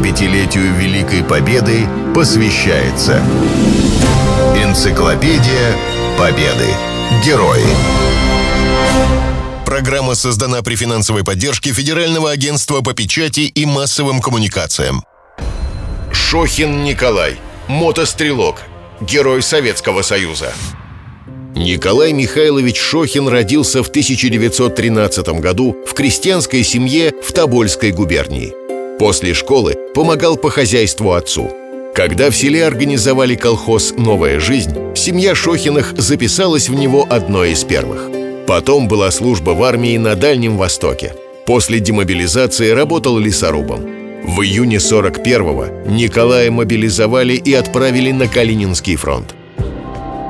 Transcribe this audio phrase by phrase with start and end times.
[0.00, 3.22] 75-летию Великой Победы посвящается
[4.56, 5.76] Энциклопедия
[6.18, 6.68] Победы.
[7.24, 7.64] Герои.
[9.66, 15.04] Программа создана при финансовой поддержке Федерального агентства по печати и массовым коммуникациям.
[16.12, 17.36] Шохин Николай.
[17.68, 18.62] Мотострелок.
[19.02, 20.52] Герой Советского Союза.
[21.54, 28.59] Николай Михайлович Шохин родился в 1913 году в крестьянской семье в Тобольской губернии.
[29.00, 31.50] После школы помогал по хозяйству отцу.
[31.94, 38.10] Когда в селе организовали колхоз «Новая жизнь», семья Шохиных записалась в него одной из первых.
[38.46, 41.14] Потом была служба в армии на Дальнем Востоке.
[41.46, 43.80] После демобилизации работал лесорубом.
[44.22, 49.34] В июне 41-го Николая мобилизовали и отправили на Калининский фронт.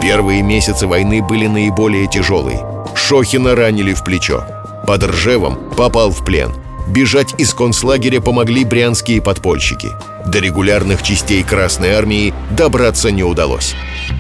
[0.01, 2.65] Первые месяцы войны были наиболее тяжелые.
[2.95, 4.45] Шохина ранили в плечо.
[4.87, 6.60] Под Ржевом попал в плен.
[6.89, 9.91] Бежать из концлагеря помогли брянские подпольщики.
[10.27, 13.75] До регулярных частей Красной Армии добраться не удалось.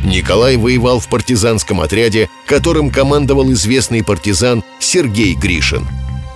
[0.05, 5.87] Николай воевал в партизанском отряде, которым командовал известный партизан Сергей Гришин.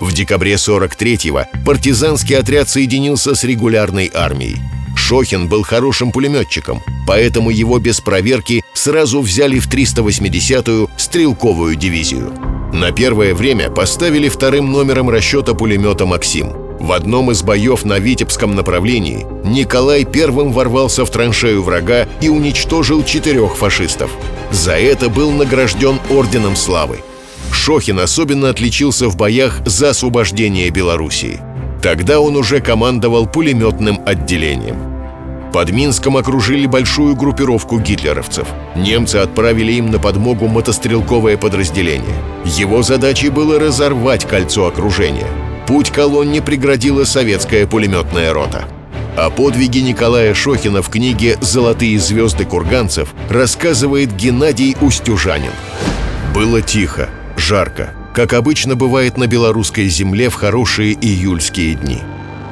[0.00, 4.58] В декабре 43-го партизанский отряд соединился с регулярной армией.
[4.96, 12.53] Шохин был хорошим пулеметчиком, поэтому его без проверки сразу взяли в 380-ю стрелковую дивизию.
[12.74, 16.52] На первое время поставили вторым номером расчета пулемета «Максим».
[16.80, 23.04] В одном из боев на Витебском направлении Николай первым ворвался в траншею врага и уничтожил
[23.04, 24.10] четырех фашистов.
[24.50, 26.98] За это был награжден Орденом Славы.
[27.52, 31.40] Шохин особенно отличился в боях за освобождение Белоруссии.
[31.80, 34.93] Тогда он уже командовал пулеметным отделением.
[35.54, 38.48] Под Минском окружили большую группировку гитлеровцев.
[38.74, 42.16] Немцы отправили им на подмогу мотострелковое подразделение.
[42.44, 45.28] Его задачей было разорвать кольцо окружения.
[45.68, 48.64] Путь колонне преградила советская пулеметная рота.
[49.16, 55.52] О подвиге Николая Шохина в книге «Золотые звезды курганцев» рассказывает Геннадий Устюжанин.
[56.34, 62.00] Было тихо, жарко, как обычно бывает на белорусской земле в хорошие июльские дни.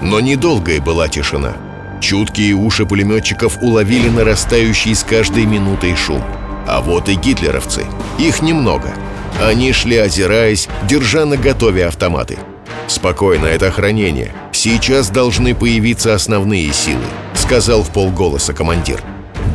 [0.01, 1.57] Но недолгая была тишина–
[2.03, 6.21] Чуткие уши пулеметчиков уловили нарастающий с каждой минутой шум.
[6.67, 7.87] А вот и гитлеровцы.
[8.19, 8.93] Их немного.
[9.41, 12.39] Они шли, озираясь, держа на готове автоматы.
[12.89, 14.33] «Спокойно, это охранение.
[14.51, 17.05] Сейчас должны появиться основные силы»,—
[17.35, 19.01] сказал в полголоса командир.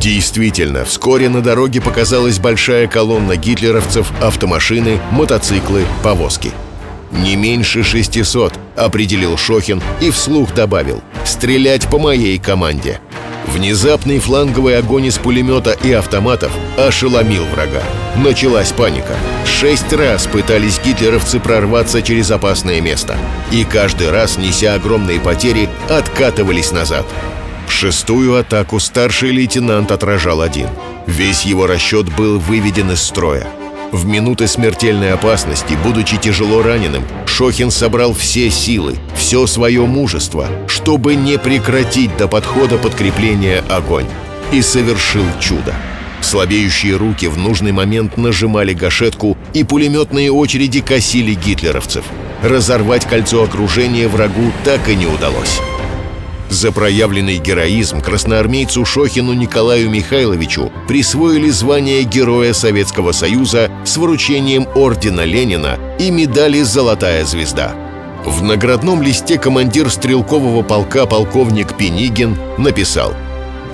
[0.00, 6.50] Действительно, вскоре на дороге показалась большая колонна гитлеровцев, автомашины, мотоциклы, повозки—
[7.10, 13.00] «Не меньше 600»,— определил Шохин и вслух добавил «Стрелять по моей команде».
[13.46, 17.82] Внезапный фланговый огонь из пулемета и автоматов ошеломил врага.
[18.16, 19.16] Началась паника.
[19.46, 23.16] Шесть раз пытались гитлеровцы прорваться через опасное место.
[23.50, 27.06] И каждый раз, неся огромные потери, откатывались назад.
[27.68, 30.68] Шестую атаку старший лейтенант отражал один.
[31.06, 33.46] Весь его расчет был выведен из строя.
[33.90, 41.14] В минуты смертельной опасности, будучи тяжело раненым, Шохин собрал все силы, все свое мужество, чтобы
[41.14, 44.04] не прекратить до подхода подкрепления огонь.
[44.52, 45.74] И совершил чудо.
[46.20, 52.04] Слабеющие руки в нужный момент нажимали гашетку, и пулеметные очереди косили гитлеровцев.
[52.42, 55.60] Разорвать кольцо окружения врагу так и не удалось.
[56.50, 65.24] За проявленный героизм красноармейцу Шохину Николаю Михайловичу присвоили звание Героя Советского Союза с вручением Ордена
[65.24, 67.74] Ленина и медали «Золотая звезда».
[68.24, 73.14] В наградном листе командир стрелкового полка полковник Пенигин написал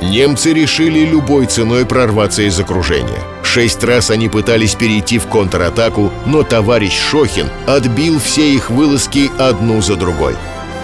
[0.03, 3.21] Немцы решили любой ценой прорваться из окружения.
[3.43, 9.81] Шесть раз они пытались перейти в контратаку, но товарищ Шохин отбил все их вылазки одну
[9.81, 10.35] за другой.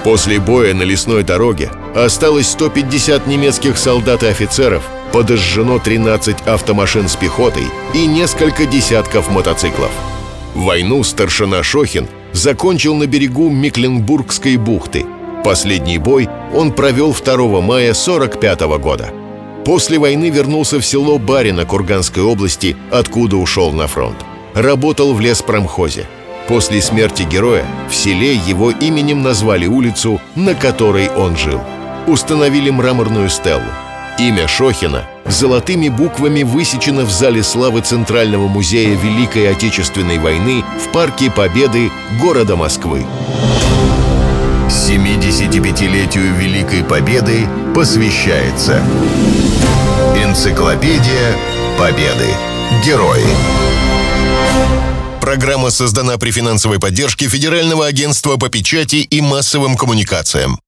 [0.05, 7.17] После боя на лесной дороге осталось 150 немецких солдат и офицеров, подожжено 13 автомашин с
[7.17, 7.65] пехотой
[7.95, 9.91] и несколько десятков мотоциклов.
[10.55, 15.05] Войну старшина Шохин закончил на берегу Мекленбургской бухты.
[15.45, 19.11] Последний бой он провел 2 мая 45 года.
[19.65, 24.17] После войны вернулся в село Барино Курганской области, откуда ушел на фронт.
[24.55, 26.07] Работал в леспромхозе–
[26.51, 31.61] После смерти героя в селе его именем назвали улицу, на которой он жил.
[32.07, 33.63] Установили мраморную стелу.
[34.19, 41.31] Имя Шохина золотыми буквами высечено в зале славы Центрального музея Великой Отечественной войны в Парке
[41.31, 43.07] Победы города Москвы.
[44.69, 48.83] 75-летию Великой Победы посвящается
[50.17, 51.37] Энциклопедия
[51.79, 52.27] Победы.
[52.85, 53.25] Герои.
[55.21, 60.59] Программа создана при финансовой поддержке Федерального агентства по печати и массовым коммуникациям.